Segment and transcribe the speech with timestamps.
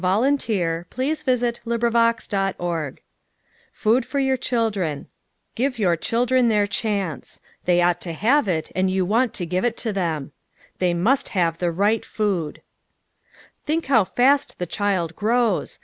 [0.01, 0.97] FOOD AGRICULTURE ^&
[1.61, 2.99] / ADMINISTRATION
[3.71, 5.05] Food For Your Childree
[5.53, 9.63] Give Your Children Their Chance They ought to have it and you want to give
[9.63, 10.31] it to thern.
[10.79, 12.63] They Must Have the Right Food
[13.67, 15.77] Think how fast the child grows.